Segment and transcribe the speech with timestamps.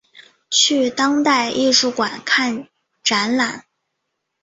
[0.49, 2.67] 去当代艺术馆看
[3.03, 3.65] 展览